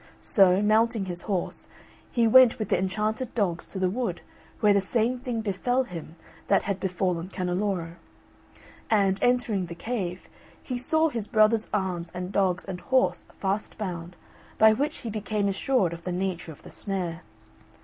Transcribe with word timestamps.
So, 0.19 0.63
mounting 0.63 1.05
his 1.05 1.21
horse, 1.21 1.67
he 2.09 2.27
went 2.27 2.57
with 2.57 2.69
the 2.69 2.79
enchanted 2.79 3.35
dogs 3.35 3.67
to 3.67 3.77
the 3.77 3.87
wood, 3.87 4.21
where 4.59 4.73
the 4.73 4.81
same 4.81 5.19
thing 5.19 5.41
befell 5.41 5.83
him 5.83 6.15
that 6.47 6.63
had 6.63 6.79
befallen 6.79 7.29
Canneloro; 7.29 7.97
and, 8.89 9.19
entering 9.21 9.67
the 9.67 9.75
cave, 9.75 10.27
he 10.63 10.79
saw 10.79 11.09
his 11.09 11.27
brother's 11.27 11.69
arms 11.71 12.09
and 12.15 12.31
dogs 12.31 12.65
and 12.65 12.81
horse 12.81 13.27
fast 13.39 13.77
bound, 13.77 14.15
by 14.57 14.73
which 14.73 15.01
he 15.01 15.11
became 15.11 15.47
assured 15.47 15.93
of 15.93 16.03
the 16.03 16.11
nature 16.11 16.51
of 16.51 16.63
the 16.63 16.71
snare. 16.71 17.21